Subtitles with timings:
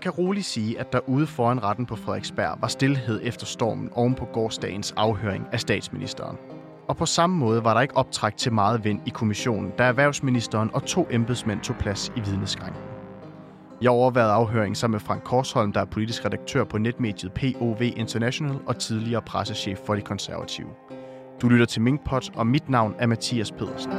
[0.00, 3.90] Man kan roligt sige, at der ude foran retten på Frederiksberg var stillhed efter stormen
[3.92, 6.36] oven på gårdsdagens afhøring af statsministeren.
[6.88, 10.70] Og på samme måde var der ikke optræk til meget vind i kommissionen, da erhvervsministeren
[10.74, 12.82] og to embedsmænd tog plads i vidneskranken.
[13.82, 18.56] Jeg overvejede afhøringen sammen med Frank Korsholm, der er politisk redaktør på netmediet POV International
[18.66, 20.68] og tidligere pressechef for de konservative.
[21.42, 23.92] Du lytter til Minkpot, og mit navn er Mathias Pedersen.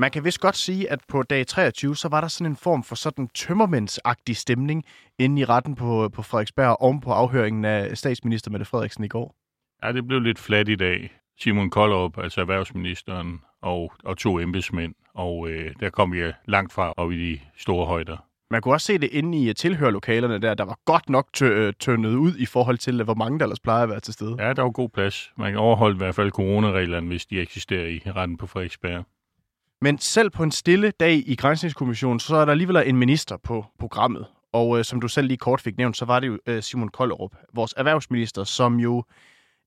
[0.00, 2.84] Man kan vist godt sige, at på dag 23, så var der sådan en form
[2.84, 4.84] for sådan tømmermændsagtig stemning
[5.18, 9.34] inde i retten på, på Frederiksberg oven på afhøringen af statsminister Mette Frederiksen i går.
[9.82, 11.12] Ja, det blev lidt flat i dag.
[11.40, 16.94] Simon Koldrup, altså erhvervsministeren, og, og to embedsmænd, og øh, der kom vi langt fra
[16.96, 18.16] op i de store højder.
[18.50, 20.54] Man kunne også se det inde i tilhørlokalerne der.
[20.54, 23.82] Der var godt nok tø- tøndet ud i forhold til, hvor mange der ellers plejer
[23.82, 24.36] at være til stede.
[24.38, 25.32] Ja, der var god plads.
[25.36, 29.04] Man kan overholde i hvert fald coronareglerne, hvis de eksisterer i retten på Frederiksberg.
[29.82, 33.66] Men selv på en stille dag i Grænsningskommissionen, så er der alligevel en minister på
[33.78, 34.26] programmet.
[34.52, 36.88] Og øh, som du selv lige kort fik nævnt, så var det jo øh, Simon
[36.88, 39.04] Kollerup, vores erhvervsminister, som jo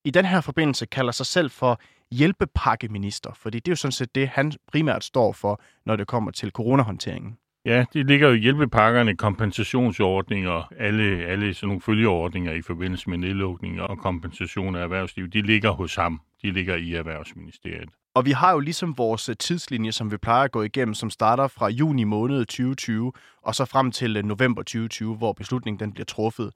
[0.06, 3.32] i den her forbindelse kalder sig selv for hjælpepakkeminister.
[3.34, 6.52] Fordi det er jo sådan set det, han primært står for, når det kommer til
[6.52, 7.38] coronahåndteringen.
[7.66, 13.84] Ja, det ligger jo hjælpepakkerne, kompensationsordninger, alle, alle sådan nogle følgeordninger i forbindelse med nedlukninger
[13.84, 16.22] og kompensation af erhvervsliv, de ligger hos ham.
[16.42, 17.90] De ligger i Erhvervsministeriet.
[18.16, 21.10] Og vi har jo ligesom vores øh, tidslinje, som vi plejer at gå igennem, som
[21.10, 23.12] starter fra juni måned 2020,
[23.42, 26.52] og så frem til øh, november 2020, hvor beslutningen den bliver truffet.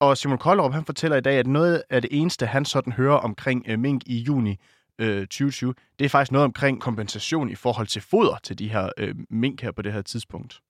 [0.00, 3.16] Og Simon Koldrup, han fortæller i dag, at noget af det eneste, han sådan hører
[3.16, 4.56] omkring øh, mink i juni
[4.98, 8.90] øh, 2020, det er faktisk noget omkring kompensation i forhold til foder til de her
[8.98, 10.60] øh, mink her på det her tidspunkt.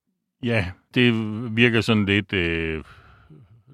[0.42, 1.12] Ja, det
[1.56, 2.84] virker sådan lidt øh,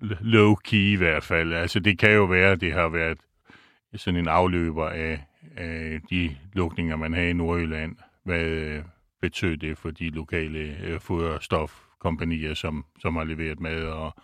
[0.03, 1.53] low-key i hvert fald.
[1.53, 3.19] Altså det kan jo være, at det har været
[3.97, 5.24] sådan en afløber af,
[5.56, 7.97] af de lukninger, man har i Nordjylland.
[8.25, 8.82] Hvad øh,
[9.20, 14.14] betød det for de lokale øh, foderstofkompanier, som, som har leveret mad og,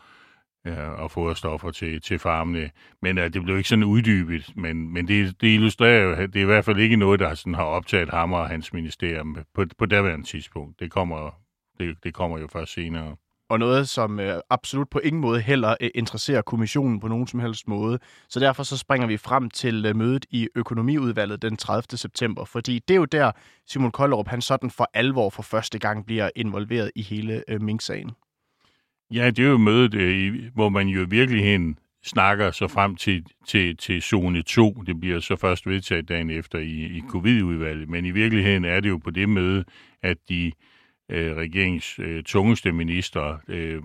[0.65, 2.71] ja, og foderstoffer til, til farmene.
[3.03, 6.43] Men uh, det blev ikke sådan uddybet, men, men det, det illustrerer jo, det er
[6.43, 9.87] i hvert fald ikke noget, der sådan har optaget ham og hans ministerium på, på
[9.87, 10.81] daværende tidspunkt.
[10.81, 11.41] Det kommer,
[11.81, 13.17] det, det kommer jo først senere
[13.49, 17.41] og noget, som øh, absolut på ingen måde heller øh, interesserer kommissionen på nogen som
[17.41, 17.99] helst måde.
[18.29, 21.99] Så derfor så springer vi frem til øh, mødet i økonomiudvalget den 30.
[21.99, 23.33] september, fordi det er jo der,
[23.67, 28.11] Simon Kollerup, han sådan for alvor for første gang bliver involveret i hele øh, Mink-sagen.
[29.11, 33.25] Ja, det er jo mødet, øh, hvor man jo i virkeligheden snakker så frem til,
[33.47, 34.71] til, til zone 2.
[34.71, 38.89] Det bliver så først vedtaget dagen efter i, i covid-udvalget, men i virkeligheden er det
[38.89, 39.65] jo på det møde,
[40.03, 40.53] at de
[41.09, 43.83] øh, regeringens øh, tungeste minister øh,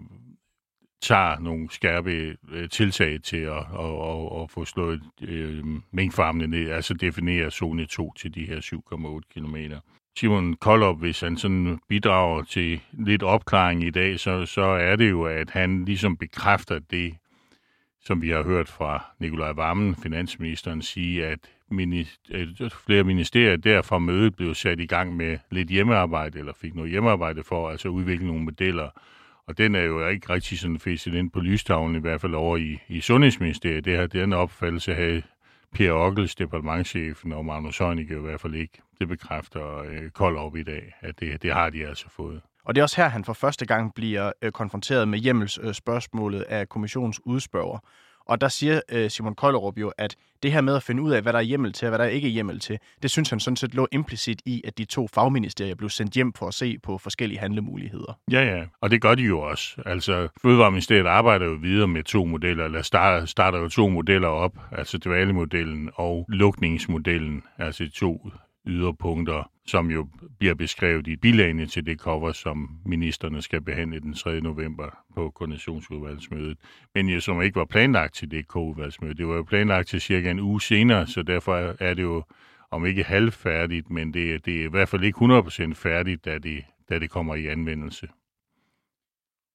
[1.02, 6.70] tager nogle skærpe øh, tiltag til at, og, og, og få slået øh, minkfarmene ned,
[6.70, 9.56] altså definere zone 2 til de her 7,8 km.
[10.20, 15.10] Simon Koldop, hvis han sådan bidrager til lidt opklaring i dag, så, så er det
[15.10, 17.16] jo, at han ligesom bekræfter det,
[18.04, 21.40] som vi har hørt fra Nikolaj Vammen, finansministeren, sige, at
[22.86, 26.92] flere ministerier der fra mødet blev sat i gang med lidt hjemmearbejde, eller fik noget
[26.92, 28.90] hjemmearbejde for altså udvikle nogle modeller.
[29.48, 32.58] Og den er jo ikke rigtig sådan fæstet ind på lystavlen, i hvert fald over
[32.58, 33.86] i, i Sundhedsministeriet.
[33.86, 35.22] Det har den opfattelse havde
[35.74, 38.82] Per Ockels, departementchefen, og Magnus Heunicke i hvert fald ikke.
[39.00, 42.42] Det bekræfter øh, Kold op i dag, at det, det har de altså fået.
[42.66, 46.46] Og det er også her, han for første gang bliver øh, konfronteret med hjemmelsspørgsmålet øh,
[46.50, 47.80] af kommissionens udspørger.
[48.26, 51.22] Og der siger øh, Simon Kollerup jo, at det her med at finde ud af,
[51.22, 53.40] hvad der er hjemmel til og hvad der ikke er hjemmel til, det synes han
[53.40, 56.78] sådan set lå implicit i, at de to fagministerier blev sendt hjem for at se
[56.84, 58.20] på forskellige handlemuligheder.
[58.32, 59.82] Ja, ja, og det gør de jo også.
[59.86, 64.52] Altså, Fødevareministeriet arbejder jo videre med to modeller, eller starter, starter jo to modeller op,
[64.72, 68.30] altså dvalemodellen og lukningsmodellen, altså to
[68.68, 70.08] yderpunkter, som jo
[70.40, 74.42] bliver beskrevet i bilagene til det cover, som ministerne skal behandle den 3.
[74.42, 76.58] november på koordinationsudvalgsmødet,
[76.96, 79.14] men jo som ikke var planlagt til det udvalgsmøde.
[79.14, 82.24] Det var jo planlagt til cirka en uge senere, så derfor er det jo
[82.72, 85.26] om ikke halvfærdigt, men det, det er i hvert fald ikke
[85.70, 88.08] 100% færdigt, da det, da det kommer i anvendelse.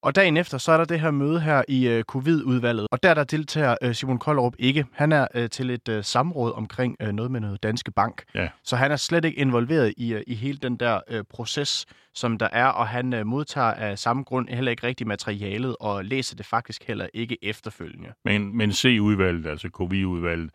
[0.03, 3.15] Og dagen efter, så er der det her møde her i uh, covid-udvalget, og der
[3.15, 4.87] der deltager uh, Simon Koldrup ikke.
[4.93, 8.25] Han er uh, til et uh, samråd omkring uh, noget med noget Danske Bank.
[8.35, 8.49] Ja.
[8.65, 12.39] Så han er slet ikke involveret i, uh, i hele den der uh, proces, som
[12.39, 16.37] der er, og han uh, modtager af samme grund heller ikke rigtig materialet, og læser
[16.37, 18.13] det faktisk heller ikke efterfølgende.
[18.25, 20.51] Men, men C-udvalget, altså covid-udvalget,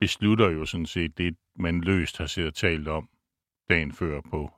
[0.00, 3.08] beslutter jo sådan set det, man løst har siddet talt om
[3.70, 4.50] dagen før på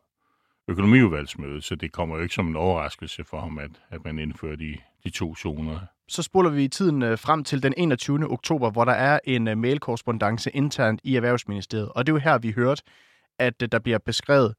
[0.69, 4.56] økonomiudvalgsmøde, så det kommer jo ikke som en overraskelse for ham, at, at man indfører
[4.56, 5.79] de, de to zoner
[6.12, 8.31] så spoler vi tiden øh, frem til den 21.
[8.31, 11.88] oktober, hvor der er en øh, mailkorrespondence internt i Erhvervsministeriet.
[11.88, 12.82] Og det er jo her, vi hørte,
[13.38, 14.55] at øh, der bliver beskrevet,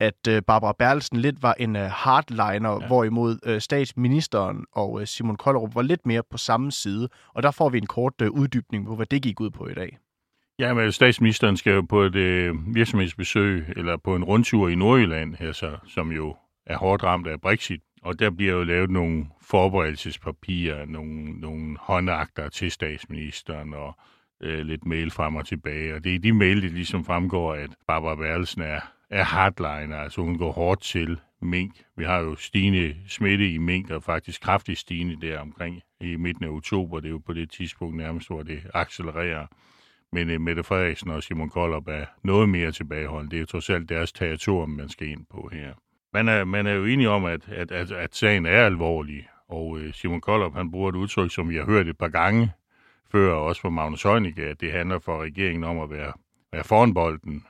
[0.00, 2.86] at Barbara Berlsen lidt var en hardliner, ja.
[2.86, 7.08] hvorimod statsministeren og Simon Kollerup var lidt mere på samme side.
[7.34, 9.98] Og der får vi en kort uddybning på, hvad det gik ud på i dag.
[10.58, 15.36] Ja, men statsministeren skal jo på et øh, virksomhedsbesøg, eller på en rundtur i Nordjylland,
[15.40, 17.80] altså, som jo er hårdt ramt af Brexit.
[18.02, 23.98] Og der bliver jo lavet nogle forberedelsespapirer, nogle, nogle håndagter til statsministeren og
[24.42, 25.94] øh, lidt mail frem og tilbage.
[25.94, 30.20] Og det er de mail, det ligesom fremgår, at Barbara Berlsen er, er hardliner, altså
[30.20, 31.72] hun går hårdt til mink.
[31.96, 36.44] Vi har jo stigende smitte i mink, og faktisk kraftigt stigende der omkring i midten
[36.44, 37.00] af oktober.
[37.00, 39.46] Det er jo på det tidspunkt nærmest, hvor det accelererer.
[40.12, 43.30] Men uh, Mette Frederiksen og Simon Koldop er noget mere tilbageholdt.
[43.30, 45.74] Det er jo trods alt deres territorium, man skal ind på her.
[46.12, 49.66] Man er, man er jo enig om, at, at, at, at sagen er alvorlig, og
[49.70, 52.52] uh, Simon Koldop han bruger et udtryk, som vi har hørt et par gange
[53.12, 56.12] før, også fra Magnus Heunicke, at det handler for regeringen om at være,
[56.52, 57.44] være foran bolden,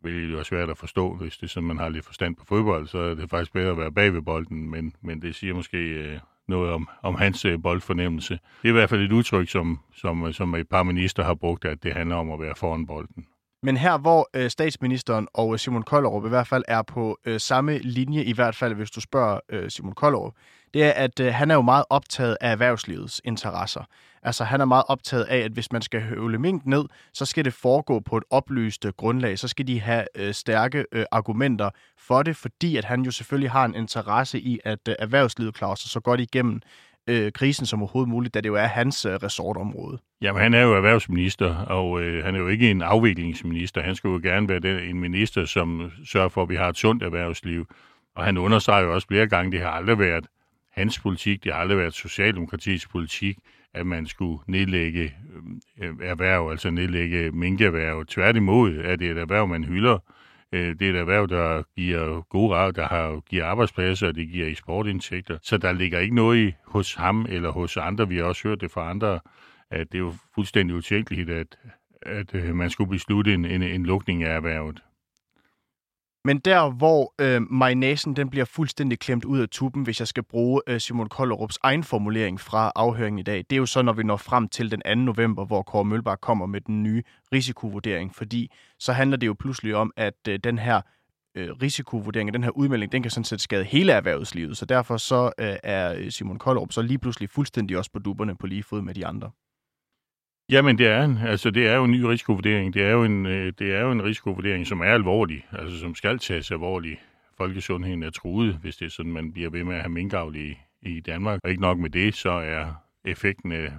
[0.00, 2.44] hvilket jo er svært at forstå, hvis det er sådan, man har lidt forstand på
[2.44, 5.54] fodbold, så er det faktisk bedre at være bag ved bolden, men, men det siger
[5.54, 8.38] måske uh, noget om, om hans øh, boldfornemmelse.
[8.62, 11.64] Det er i hvert fald et udtryk, som, som, som et par minister har brugt,
[11.64, 13.26] at det handler om at være foran bolden.
[13.66, 17.40] Men her, hvor øh, statsministeren og øh, Simon Kollerup i hvert fald er på øh,
[17.40, 20.32] samme linje, i hvert fald hvis du spørger øh, Simon Kollerup,
[20.74, 23.84] det er, at øh, han er jo meget optaget af erhvervslivets interesser.
[24.22, 27.44] Altså, han er meget optaget af, at hvis man skal høvle mink ned, så skal
[27.44, 29.38] det foregå på et oplyst øh, grundlag.
[29.38, 33.50] Så skal de have øh, stærke øh, argumenter for det, fordi at han jo selvfølgelig
[33.50, 36.60] har en interesse i, at øh, erhvervslivet klarer sig så godt igennem
[37.06, 39.98] øh, krisen som overhovedet muligt, da det jo er hans øh, resortområde.
[40.22, 43.82] Jamen, han er jo erhvervsminister, og øh, han er jo ikke en afviklingsminister.
[43.82, 46.76] Han skulle jo gerne være den, en minister, som sørger for, at vi har et
[46.76, 47.66] sundt erhvervsliv.
[48.14, 50.26] Og han understreger jo også flere gange, det har aldrig været
[50.72, 53.38] hans politik, det har aldrig været Socialdemokratiets politik,
[53.74, 55.14] at man skulle nedlægge
[55.82, 58.04] øh, erhverv, altså nedlægge minkerhverv.
[58.04, 59.98] Tværtimod er det et erhverv, man hylder.
[60.52, 64.48] Øh, det er et erhverv, der giver gode der har, giver arbejdspladser, og det giver
[64.48, 65.38] eksportindtægter.
[65.42, 68.08] Så der ligger ikke noget i, hos ham eller hos andre.
[68.08, 69.20] Vi har også hørt det fra andre,
[69.70, 71.58] at det er jo fuldstændig utænkeligt, at,
[72.02, 74.82] at øh, man skulle beslutte en, en, en lukning af erhvervet.
[76.26, 80.22] Men der, hvor øh, majnasen den bliver fuldstændig klemt ud af tuben, hvis jeg skal
[80.22, 83.92] bruge øh, Simon Kollerups egen formulering fra afhøringen i dag, det er jo så, når
[83.92, 84.94] vi når frem til den 2.
[84.94, 87.02] november, hvor Kåre Mølbak kommer med den nye
[87.32, 90.80] risikovurdering, fordi så handler det jo pludselig om, at øh, den her
[91.34, 95.32] øh, risikovurdering, den her udmelding, den kan sådan set skade hele erhvervslivet, så derfor så
[95.38, 98.82] øh, er øh, Simon Kollerup så lige pludselig fuldstændig også på duberne på lige fod
[98.82, 99.30] med de andre.
[100.50, 102.74] Jamen det er en, altså det er jo en ny risikovurdering.
[102.74, 105.94] Det er jo en, øh, det er jo en risikovurdering, som er alvorlig, altså som
[105.94, 107.00] skal tages alvorligt.
[107.36, 110.58] Folkesundheden er truet, hvis det er sådan, man bliver ved med at have minkavl i,
[110.82, 111.40] i Danmark.
[111.44, 113.72] Og ikke nok med det, så er effekten af,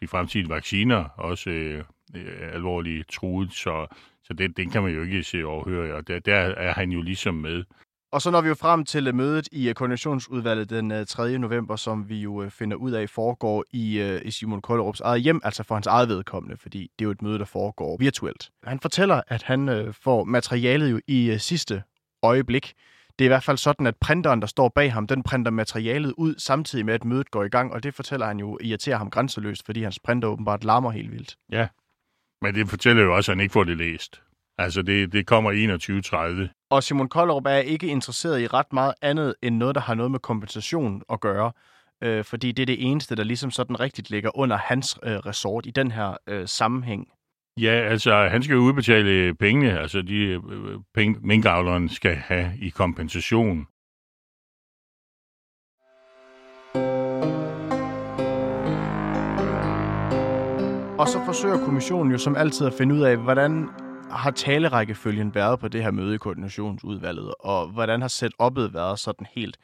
[0.00, 1.84] de fremtidige vacciner også øh,
[2.14, 3.86] øh, alvorligt truet, så,
[4.24, 7.02] så det, det kan man jo ikke se overhøre, og der, der er han jo
[7.02, 7.64] ligesom med.
[8.12, 11.38] Og så når vi jo frem til øh, mødet i øh, koordinationsudvalget den øh, 3.
[11.38, 15.62] November, som vi jo finder ud af foregår i, i Simon Kollerups eget hjem, altså
[15.62, 18.50] for hans eget vedkommende, fordi det er jo et møde, der foregår virtuelt.
[18.64, 21.82] Han fortæller, at han får materialet jo i sidste
[22.22, 22.74] øjeblik.
[23.18, 26.14] Det er i hvert fald sådan, at printeren, der står bag ham, den printer materialet
[26.16, 29.10] ud, samtidig med, at mødet går i gang, og det fortæller han jo irriterer ham
[29.10, 31.36] grænseløst, fordi hans printer åbenbart larmer helt vildt.
[31.50, 31.68] Ja,
[32.42, 34.22] men det fortæller jo også, at han ikke får det læst.
[34.58, 35.50] Altså, det, det kommer
[36.48, 36.68] 21.30.
[36.70, 40.10] Og Simon Kollerup er ikke interesseret i ret meget andet end noget, der har noget
[40.10, 41.52] med kompensation at gøre.
[42.02, 45.66] Øh, fordi det er det eneste, der ligesom sådan rigtigt ligger under hans øh, resort
[45.66, 47.08] i den her øh, sammenhæng.
[47.60, 50.40] Ja, altså han skal jo udbetale pengene, altså de øh,
[50.94, 53.66] penge, minkavleren skal have i kompensation.
[60.98, 63.68] Og så forsøger kommissionen jo som altid at finde ud af, hvordan
[64.10, 69.26] har talerækkefølgen været på det her møde i koordinationsudvalget, og hvordan har setup'et været sådan
[69.34, 69.56] helt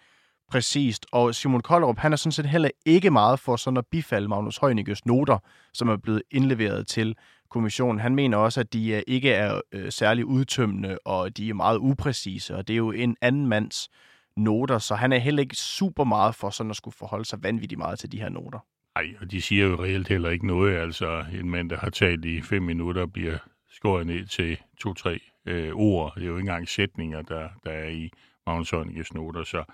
[0.51, 1.07] præcist.
[1.13, 4.59] Og Simon Koldrup, han er sådan set heller ikke meget for sådan at bifalde Magnus
[4.59, 5.39] Heunicke's noter,
[5.75, 7.17] som er blevet indleveret til
[7.51, 8.01] kommissionen.
[8.01, 11.79] Han mener også, at de øh, ikke er øh, særlig udtømmende, og de er meget
[11.79, 13.89] upræcise, og det er jo en anden mands
[14.37, 17.79] noter, så han er heller ikke super meget for sådan at skulle forholde sig vanvittigt
[17.79, 18.59] meget til de her noter.
[18.95, 20.77] Nej, og de siger jo reelt heller ikke noget.
[20.77, 23.39] Altså, en mand, der har talt i fem minutter, bliver
[23.73, 26.13] skåret ned til to-tre øh, ord.
[26.15, 28.11] Det er jo ikke engang sætninger, der, der er i
[28.47, 29.45] Magnus Heunicke's noter.
[29.45, 29.65] Så,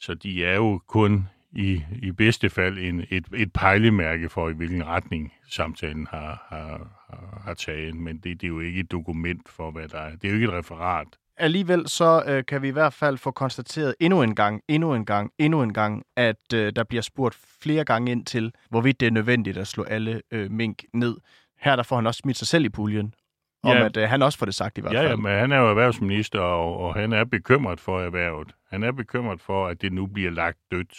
[0.00, 4.52] så de er jo kun i, i bedste fald en, et, et pejlemærke for, i
[4.52, 7.94] hvilken retning samtalen har, har, har, har taget.
[7.94, 10.16] Men det, det er jo ikke et dokument for, hvad der er.
[10.16, 13.30] Det er jo ikke et referat alligevel så øh, kan vi i hvert fald få
[13.30, 17.34] konstateret endnu en gang, endnu en gang, endnu en gang, at øh, der bliver spurgt
[17.62, 21.16] flere gange ind til, hvorvidt det er nødvendigt at slå alle øh, mink ned.
[21.60, 23.14] Her der får han også smidt sig selv i puljen,
[23.64, 23.84] om Ja.
[23.84, 25.08] at øh, han også får det sagt i hvert Ja, fald.
[25.10, 28.54] ja, men han er jo erhvervsminister, og, og han er bekymret for erhvervet.
[28.70, 30.94] Han er bekymret for, at det nu bliver lagt dødt.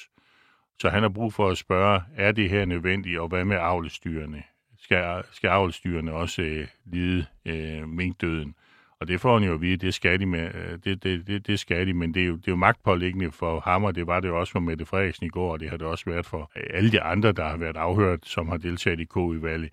[0.81, 4.43] Så han har brug for at spørge, er det her nødvendigt, og hvad med avlestyrene?
[4.79, 8.55] Skal, skal avlestyrene også øh, lide øh, minkdøden?
[8.99, 11.47] Og det får han jo at vide, det skal de, med, øh, det, det, det,
[11.47, 14.07] det skal de men det er, jo, det er jo magtpålæggende for ham, og det
[14.07, 16.25] var det jo også for Mette Frederiksen i går, og det har det også været
[16.25, 19.69] for alle de andre, der har været afhørt, som har deltaget i K-udvalget,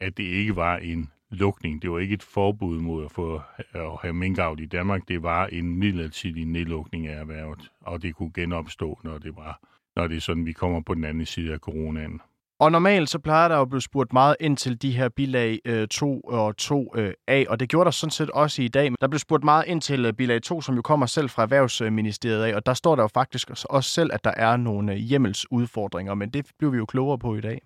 [0.00, 1.82] at det ikke var en lukning.
[1.82, 3.40] Det var ikke et forbud mod at få
[3.72, 5.08] at have minkavl i Danmark.
[5.08, 9.60] Det var en midlertidig nedlukning af erhvervet, og det kunne genopstå, når det var
[9.96, 12.20] når det er sådan, vi kommer på den anden side af coronaen.
[12.58, 15.58] Og normalt så plejer der jo at blive spurgt meget ind til de her bilag
[15.64, 18.90] øh, 2 og 2A, øh, og det gjorde der sådan set også i dag.
[19.00, 22.42] Der blev spurgt meget ind til øh, bilag 2, som jo kommer selv fra Erhvervsministeriet
[22.42, 26.14] af, og der står der jo faktisk også selv, at der er nogle øh, hjemmelsudfordringer,
[26.14, 27.60] men det blev vi jo klogere på i dag.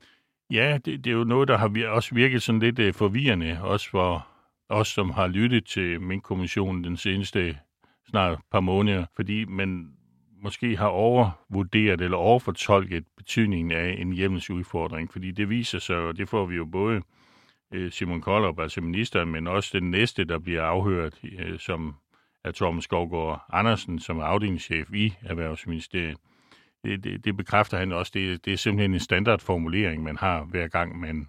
[0.50, 3.58] Ja, det, det er jo noget, der har vir- også virket sådan lidt øh, forvirrende,
[3.62, 4.28] også for
[4.68, 7.58] os, som har lyttet til min kommission den seneste
[8.08, 9.92] snart par måneder, fordi man
[10.42, 16.28] måske har overvurderet eller overfortolket betydningen af en hjemmelsudfordring, fordi det viser sig, og det
[16.28, 17.02] får vi jo både
[17.74, 21.94] øh, Simon Koldrup, altså ministeren, men også den næste, der bliver afhørt, øh, som
[22.44, 26.16] er Torben Skovgaard Andersen, som er afdelingschef i Erhvervsministeriet.
[26.88, 28.12] Det, det, det bekræfter han også.
[28.14, 31.28] Det, det er simpelthen en standardformulering, man har hver gang, man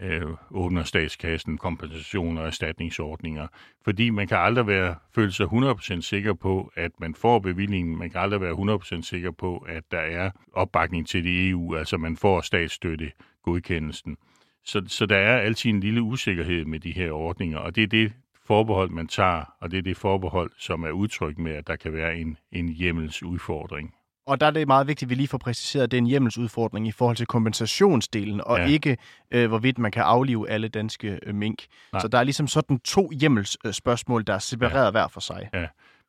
[0.00, 3.46] øh, åbner statskassen, kompensation og erstatningsordninger.
[3.84, 7.98] Fordi man kan aldrig være, føle sig 100% sikker på, at man får bevillingen.
[7.98, 11.96] Man kan aldrig være 100% sikker på, at der er opbakning til det EU, altså
[11.96, 14.16] man får statsstøtte godkendelsen.
[14.64, 17.86] Så, så der er altid en lille usikkerhed med de her ordninger, og det er
[17.86, 18.12] det
[18.46, 21.92] forbehold, man tager, og det er det forbehold, som er udtrykt med, at der kan
[21.92, 23.94] være en, en hjemmelsudfordring.
[24.26, 26.06] Og der er det meget vigtigt, at vi lige får præciseret, at det er en
[26.06, 28.62] hjemmelsudfordring i forhold til kompensationsdelen, og Ja.
[28.64, 28.68] ja.
[28.70, 28.96] ikke
[29.30, 31.64] øh, hvorvidt man kan aflive alle danske øh, mink.
[31.92, 32.00] Nej.
[32.00, 34.90] Så der er ligesom sådan to hjemmelsspørgsmål, der er separeret ja.
[34.90, 35.48] hver for sig.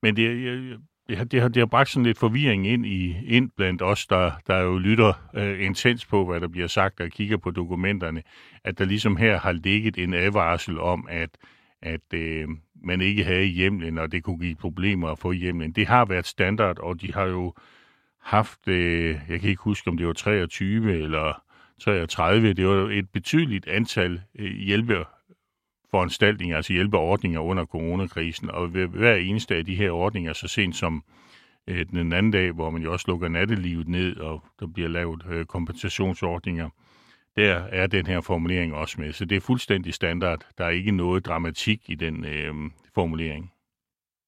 [0.01, 0.77] Men det, jeg-
[1.09, 4.07] det, har, det, har, det har bragt sådan lidt forvirring ind, i, ind blandt os,
[4.07, 8.23] der, der jo lytter øh, intens på, hvad der bliver sagt, og kigger på dokumenterne,
[8.63, 11.29] at der ligesom her har ligget en advarsel om, at,
[11.81, 12.47] at øh,
[12.83, 15.71] man ikke havde hjemlen, og det kunne give problemer at få hjemlen.
[15.71, 17.53] Det har været standard, og de har jo
[18.27, 21.43] haft, øh, jeg kan ikke huske, om det var 23 eller
[21.79, 25.05] 33, det var et betydeligt antal øh, hjælpe
[25.91, 30.75] foranstaltninger, altså hjælpeordninger under coronakrisen, og ved hver eneste af de her ordninger, så sent
[30.75, 31.03] som
[31.67, 35.23] øh, den anden dag, hvor man jo også lukker nattelivet ned, og der bliver lavet
[35.29, 36.69] øh, kompensationsordninger,
[37.35, 39.13] der er den her formulering også med.
[39.13, 40.47] Så det er fuldstændig standard.
[40.57, 42.53] Der er ikke noget dramatik i den øh,
[42.95, 43.51] formulering.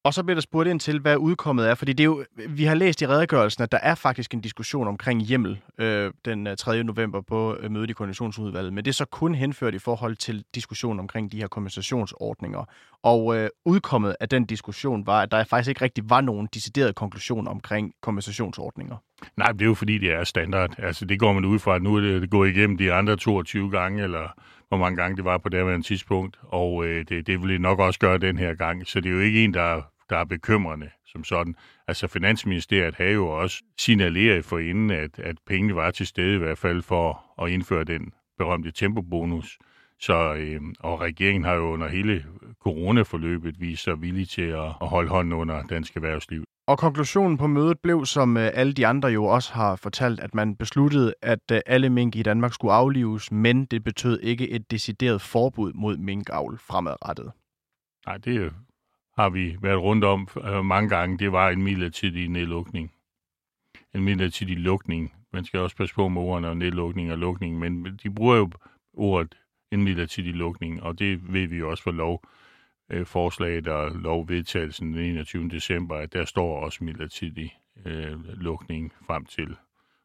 [0.04, 2.64] Og så bliver der spurgt ind til, hvad udkommet er, fordi det er jo, vi
[2.64, 6.56] har læst i redegørelsen, at der er faktisk en diskussion omkring hjemmel øh, den øh,
[6.56, 6.84] 3.
[6.84, 10.44] november på øh, mødet i koordinationsudvalget, men det er så kun henført i forhold til
[10.54, 12.64] diskussionen omkring de her kompensationsordninger.
[13.02, 16.94] Og øh, udkommet af den diskussion var, at der faktisk ikke rigtig var nogen decideret
[16.94, 18.96] konklusion omkring kompensationsordninger.
[19.36, 20.74] Nej, det er jo fordi, det er standard.
[20.78, 23.70] Altså, det går man ud fra, at nu er det gået igennem de andre 22
[23.70, 24.32] gange, eller
[24.70, 27.60] hvor mange gange det var på det her tidspunkt, og øh, det, det vil det
[27.60, 28.86] nok også gøre den her gang.
[28.86, 31.54] Så det er jo ikke en, der, der er bekymrende som sådan.
[31.88, 36.38] Altså, Finansministeriet havde jo også signaleret for inden, at, at pengene var til stede i
[36.38, 39.58] hvert fald for at indføre den berømte tempobonus.
[40.00, 42.24] Så, øh, og regeringen har jo under hele
[42.62, 46.44] coronaforløbet vist sig villig til at, at holde hånden under dansk erhvervsliv.
[46.70, 50.34] Og konklusionen på mødet blev, som øh, alle de andre jo også har fortalt, at
[50.34, 54.70] man besluttede, at øh, alle mink i Danmark skulle aflives, men det betød ikke et
[54.70, 57.32] decideret forbud mod minkavl fremadrettet.
[58.06, 58.52] Nej, det øh,
[59.18, 60.28] har vi været rundt om
[60.64, 61.18] mange gange.
[61.18, 62.92] Det var en midlertidig nedlukning.
[63.94, 65.12] En midlertidig lukning.
[65.32, 68.50] Man skal også passe på med ordene og nedlukning og lukning, men de bruger jo
[68.92, 69.34] ordet
[69.72, 72.24] en midlertidig lukning, og det ved vi jo også for lov
[72.90, 75.48] øh, forslaget og lovvedtagelsen den 21.
[75.48, 77.52] december, at der står også midlertidig
[77.86, 79.56] øh, lukning frem til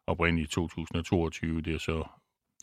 [0.06, 1.60] oprindeligt 2022.
[1.60, 2.04] Det er så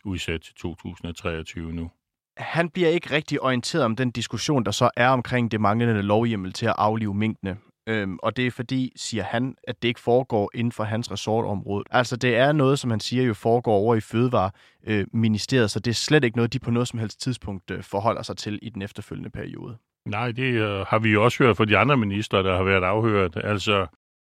[0.06, 1.92] udsat til 2023 nu.
[2.38, 6.53] Han bliver ikke rigtig orienteret om den diskussion, der så er omkring det manglende lovhjemmel
[6.53, 7.58] til at aflive minkene.
[7.88, 11.84] Øhm, og det er fordi, siger han, at det ikke foregår inden for hans resortområde.
[11.92, 15.96] Altså det er noget, som han siger jo foregår over i Fødevareministeriet, så det er
[15.96, 18.82] slet ikke noget, de på noget som helst tidspunkt øh, forholder sig til i den
[18.82, 19.77] efterfølgende periode.
[20.05, 22.83] Nej, det øh, har vi jo også hørt fra de andre ministre, der har været
[22.83, 23.38] afhørt.
[23.43, 23.88] Altså,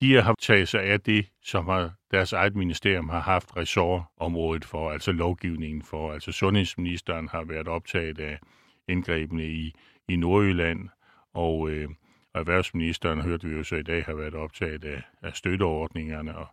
[0.01, 4.91] de har taget sig af det, som har, deres eget ministerium har haft ressortområdet for,
[4.91, 6.11] altså lovgivningen for.
[6.13, 8.39] Altså sundhedsministeren har været optaget af
[8.87, 9.73] indgrebene i,
[10.09, 10.89] i Nordjylland,
[11.33, 11.89] og, øh,
[12.33, 16.47] Og erhvervsministeren, hørte vi jo så i dag, har været optaget af, af støtteordningerne, og,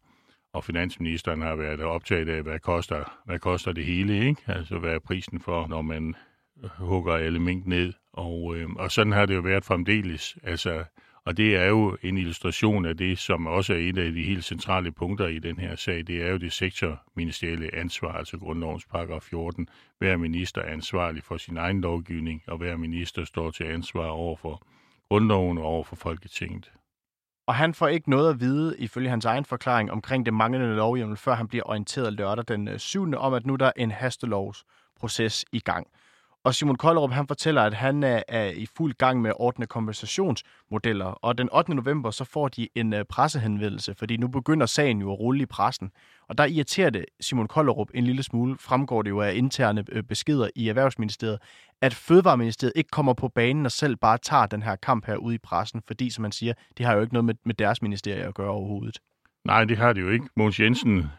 [0.53, 4.43] og finansministeren har været optaget af, hvad koster, hvad koster det hele, ikke?
[4.47, 6.15] Altså, hvad er prisen for, når man
[6.65, 7.93] øh, hugger alle mink ned.
[8.17, 10.37] Og, øh, og sådan har det jo været fremdeles.
[10.43, 10.85] Altså,
[11.25, 14.45] og det er jo en illustration af det, som også er et af de helt
[14.45, 16.07] centrale punkter i den her sag.
[16.07, 19.69] Det er jo det sektorministerielle ansvar, altså grundlovens paragraf 14.
[19.99, 24.37] Hver minister er ansvarlig for sin egen lovgivning, og hver minister står til ansvar over
[24.37, 24.63] for
[25.09, 26.73] grundloven og over for Folketinget.
[27.47, 31.17] Og han får ikke noget at vide, ifølge hans egen forklaring, omkring det manglende lovhjemmel,
[31.17, 33.15] før han bliver orienteret lørdag den øh, 7.
[33.15, 35.87] Om, at nu der er en hastelovsproces i gang.
[36.45, 39.67] Og Simon Kollerup, han fortæller, at han er, er i fuld gang med at ordne
[39.67, 41.05] kompensationsmodeller.
[41.05, 41.75] Og den 8.
[41.75, 45.47] november, så får de en uh, pressehenvendelse, fordi nu begynder sagen jo at rulle i
[45.47, 45.91] pressen.
[46.29, 50.03] Og der irriterer det Simon Kollerup en lille smule, fremgår det jo af interne øh,
[50.03, 51.39] beskeder i Erhvervsministeriet,
[51.81, 55.35] at Fødevareministeriet ikke kommer på banen og selv bare tager den her kamp her ude
[55.35, 58.25] i pressen, fordi, som man siger, det har jo ikke noget med, med deres ministerie
[58.25, 58.99] at gøre overhovedet.
[59.45, 60.27] Nej, det har det jo ikke.
[60.37, 61.11] Måns Jensen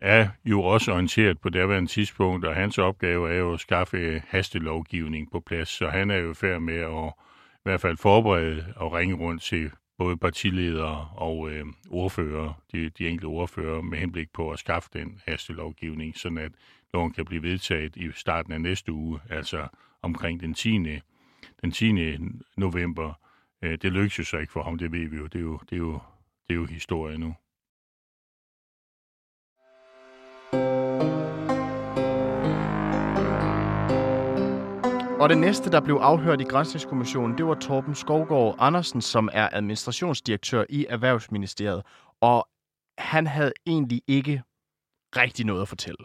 [0.00, 5.30] er jo også orienteret på daværende tidspunkt, og hans opgave er jo at skaffe hastelovgivning
[5.32, 7.12] på plads, så han er jo færd med at
[7.54, 13.08] i hvert fald forberede og ringe rundt til både partiledere og øh, ordfører, de, de
[13.08, 16.52] enkelte ordfører, med henblik på at skaffe den hastelovgivning, sådan at
[16.94, 19.66] loven kan blive vedtaget i starten af næste uge, altså
[20.02, 20.78] omkring den 10.
[21.62, 22.18] Den 10.
[22.56, 23.12] november.
[23.62, 25.26] Øh, det lykkes jo så ikke for ham, det ved vi jo.
[25.26, 25.92] Det er jo, det er jo,
[26.48, 27.34] det er jo historie nu.
[35.20, 39.48] Og det næste, der blev afhørt i Grænsningskommissionen, det var Torben Skovgaard Andersen, som er
[39.52, 41.82] administrationsdirektør i Erhvervsministeriet.
[42.20, 42.48] Og
[42.98, 44.42] han havde egentlig ikke
[45.16, 45.98] rigtig noget at fortælle.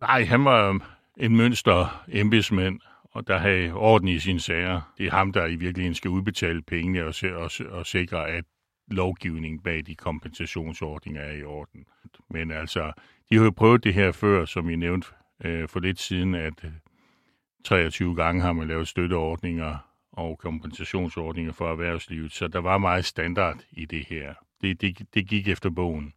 [0.00, 0.80] Nej, han var
[1.16, 2.80] en mønster embedsmænd,
[3.12, 4.80] og der havde orden i sine sager.
[4.98, 8.44] Det er ham, der i virkeligheden skal udbetale pengene og, og, og sikre, at
[8.90, 11.84] lovgivningen bag de kompensationsordninger er i orden.
[12.30, 12.92] Men altså,
[13.30, 15.08] de har jo prøvet det her før, som I nævnte
[15.44, 16.64] øh, for lidt siden, at
[17.68, 19.76] 23 gange har man lavet støtteordninger
[20.12, 24.34] og kompensationsordninger for erhvervslivet, så der var meget standard i det her.
[24.60, 26.12] Det, det, det gik efter bogen.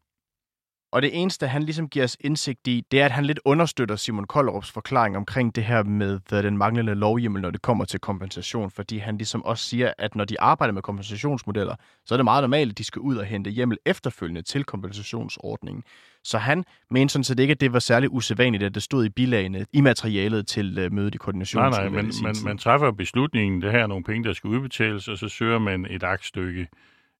[0.92, 3.96] Og det eneste, han ligesom giver os indsigt i, det er, at han lidt understøtter
[3.96, 8.72] Simon Kollerups forklaring omkring det her med den manglende lovhjemmel, når det kommer til kompensation,
[8.72, 11.76] fordi han ligesom også siger, at når de arbejder med kompensationsmodeller,
[12.06, 15.84] så er det meget normalt, at de skal ud og hente hjemmel efterfølgende til kompensationsordningen.
[16.24, 19.10] Så han mente sådan set ikke, at det var særlig usædvanligt, at det stod i
[19.10, 21.72] bilagene i materialet til uh, mødet i koordinationen.
[21.72, 25.08] Nej, nej, men man, man træffer beslutningen, det her er nogle penge, der skal udbetales,
[25.08, 26.68] og så søger man et aktstykke,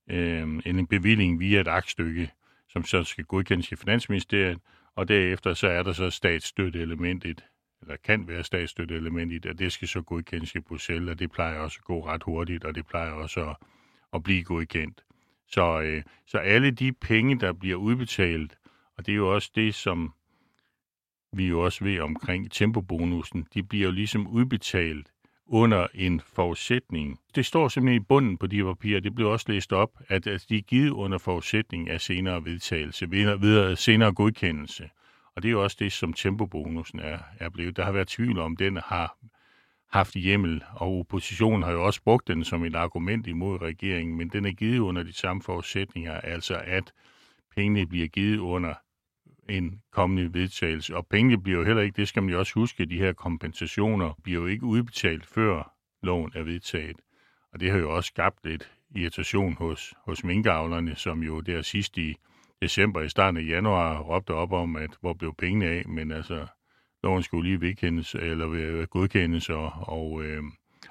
[0.10, 2.32] øh, en bevilling via et aktstykke,
[2.74, 4.60] som så skal godkendes i Finansministeriet,
[4.96, 7.44] og derefter så er der så statsstøtteelementet,
[7.82, 11.78] eller kan være statsstøtteelementet, og det skal så godkendes i Bruxelles, og det plejer også
[11.80, 13.56] at gå ret hurtigt, og det plejer også at,
[14.14, 15.04] at blive godkendt.
[15.48, 18.58] Så, øh, så alle de penge, der bliver udbetalt,
[18.98, 20.14] og det er jo også det, som
[21.34, 25.12] vi jo også ved omkring tempobonusen, de bliver jo ligesom udbetalt
[25.52, 27.20] under en forudsætning.
[27.36, 30.46] Det står simpelthen i bunden på de papirer, det blev også læst op, at, at
[30.50, 34.90] de er givet under forudsætning af senere vedtagelse, videre, senere godkendelse.
[35.36, 37.78] Og det er jo også det, som tempobonusen er, er blevet.
[37.78, 39.18] Der har været tvivl om, den har
[39.92, 44.30] haft hjemmel, og oppositionen har jo også brugt den som et argument imod regeringen, men
[44.30, 46.94] den er givet under de samme forudsætninger, altså at
[47.56, 48.74] pengene bliver givet under
[49.50, 50.96] en kommende vedtagelse.
[50.96, 54.20] Og pengene bliver jo heller ikke, det skal man jo også huske, de her kompensationer
[54.24, 56.96] bliver jo ikke udbetalt før loven er vedtaget.
[57.54, 61.98] Og det har jo også skabt lidt irritation hos, hos minkavlerne, som jo der sidst
[61.98, 62.16] i
[62.62, 66.48] december i starten af januar råbte op om, at hvor blev pengene af, men altså
[67.04, 70.44] loven skulle lige vedkendes, eller øh, godkendes og, og, øh,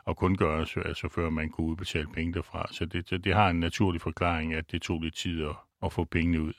[0.05, 2.69] og kun gøres, altså før man kunne udbetale penge derfra.
[2.73, 5.93] Så det, det, det har en naturlig forklaring, at det tog lidt tid at, at
[5.93, 6.53] få pengene ud.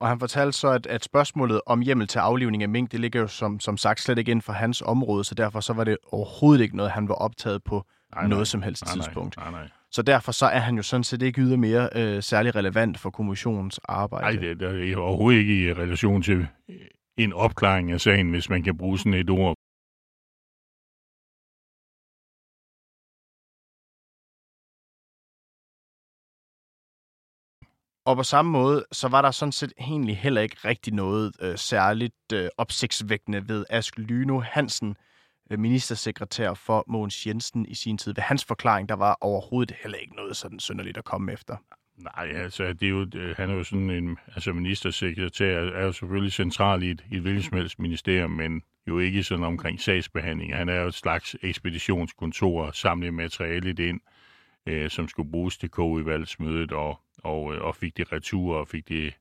[0.00, 3.20] Og han fortalte så, at, at spørgsmålet om hjemmel til aflivning af mink, det ligger
[3.20, 5.96] jo som, som sagt slet ikke inden for hans område, så derfor så var det
[6.12, 7.84] overhovedet ikke noget, han var optaget på
[8.14, 8.28] nej, nej.
[8.28, 9.36] noget som helst nej, tidspunkt.
[9.36, 9.68] Nej, nej, nej.
[9.90, 13.80] Så derfor så er han jo sådan set ikke ydermere øh, særlig relevant for kommissionens
[13.84, 14.36] arbejde.
[14.36, 16.46] Nej, det, det er overhovedet ikke i relation til
[17.16, 19.56] en opklaring af sagen, hvis man kan bruge sådan et ord.
[28.08, 31.58] Og på samme måde, så var der sådan set egentlig heller ikke rigtig noget øh,
[31.58, 34.96] særligt øh, opsigtsvækkende ved Ask Lyno Hansen,
[35.50, 38.14] øh, ministersekretær for Mogens Jensen i sin tid.
[38.14, 41.56] Ved hans forklaring, der var overhovedet heller ikke noget sådan synderligt at komme efter.
[41.96, 45.92] Nej, altså, det er jo, øh, han er jo sådan en, altså ministersekretær er jo
[45.92, 50.56] selvfølgelig central i et, i et hvilket ministerium, men jo ikke sådan omkring sagsbehandling.
[50.56, 54.00] Han er jo et slags ekspeditionskontor, samle materialet ind,
[54.66, 58.88] øh, som skulle bruges til kogevalgsmødet, og, og, øh, og fik det retur og fik
[58.88, 59.14] det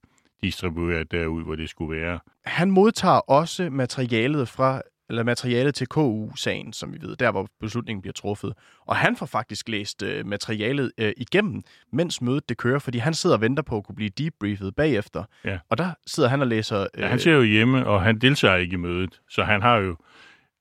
[0.44, 2.20] distribueret derud, hvor det skulle være.
[2.46, 8.02] Han modtager også materialet fra eller materialet til KU-sagen, som vi ved, der hvor beslutningen
[8.02, 8.54] bliver truffet.
[8.86, 11.62] Og han får faktisk læst øh, materialet øh, igennem,
[11.94, 15.24] mens mødet det kører, fordi han sidder og venter på at kunne blive debriefet bagefter.
[15.46, 15.60] Ja.
[15.70, 16.82] Og der sidder han og læser...
[16.82, 16.88] Øh...
[16.98, 19.96] Ja, han ser jo hjemme, og han deltager ikke i mødet, så han har jo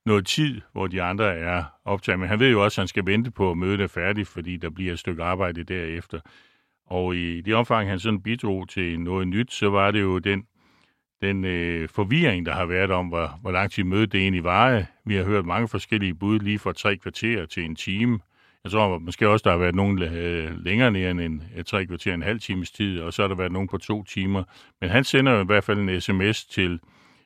[0.05, 2.19] noget tid, hvor de andre er optaget.
[2.19, 4.57] Men han ved jo også, at han skal vente på, at mødet er færdigt, fordi
[4.57, 6.19] der bliver et stykke arbejde derefter.
[6.87, 10.43] Og i det omfang, han sådan bidrog til noget nyt, så var det jo den
[11.21, 14.83] den øh, forvirring, der har været om, hvor, hvor lang tid mødet det egentlig var.
[15.05, 18.19] Vi har hørt mange forskellige bud lige fra tre kvarter til en time.
[18.63, 21.85] Jeg tror måske også, der har været nogen øh, længere ned end en, øh, tre
[21.85, 24.43] kvarter, en halv times tid, og så har der været nogen på to timer.
[24.81, 26.79] Men han sender jo i hvert fald en sms til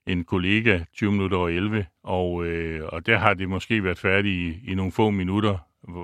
[0.08, 4.34] en kollega 20 minutter over 11, og, øh, og der har det måske været færdigt
[4.66, 5.58] i, i nogle få minutter,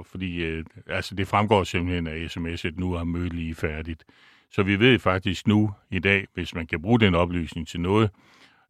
[0.06, 4.04] fordi øh, altså det fremgår simpelthen af sms, at nu er mødet lige færdigt.
[4.52, 8.10] Så vi ved faktisk nu i dag, hvis man kan bruge den oplysning til noget,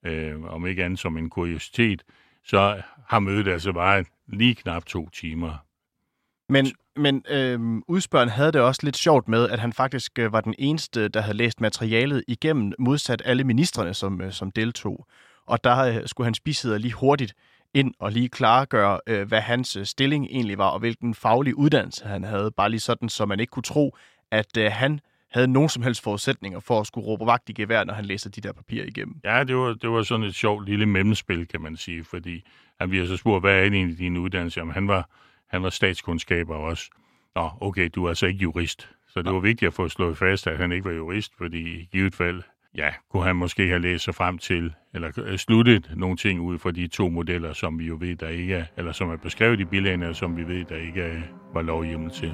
[0.06, 2.04] øh, om ikke andet som en kuriositet,
[2.43, 5.58] så har mødet altså bare lige knap to timer.
[6.50, 10.41] Men, men øh, udspørgen havde det også lidt sjovt med, at han faktisk øh, var
[10.41, 15.08] den eneste, der havde læst materialet igennem, modsat alle ministerne, som, øh, som deltog.
[15.46, 17.34] Og der øh, skulle han bisidder lige hurtigt
[17.74, 22.06] ind og lige klargøre, øh, hvad hans øh, stilling egentlig var, og hvilken faglig uddannelse
[22.06, 22.52] han havde.
[22.52, 23.96] Bare lige sådan, så man ikke kunne tro,
[24.32, 25.00] at øh, han
[25.32, 28.30] havde nogen som helst forudsætninger for at skulle råbe vagt i gevær, når han læser
[28.30, 29.16] de der papirer igennem.
[29.24, 32.44] Ja, det var, det var sådan et sjovt lille mellemspil, kan man sige, fordi
[32.80, 34.60] han bliver så spurgt, hvad er det egentlig din uddannelse?
[34.60, 35.10] Jamen, han var,
[35.48, 36.90] han var statskundskaber også.
[37.36, 38.90] Nå, okay, du er altså ikke jurist.
[39.08, 41.90] Så det var vigtigt at få slået fast, at han ikke var jurist, fordi i
[41.92, 42.44] givet fald,
[42.78, 46.60] ja, kunne han måske have læst sig frem til, eller øh, sluttet nogle ting ud
[46.60, 49.60] fra de to modeller, som vi jo ved, der ikke er, eller som er beskrevet
[49.60, 51.22] i bilagene, og som vi ved, der ikke er,
[51.54, 52.34] var lovhjemmel til.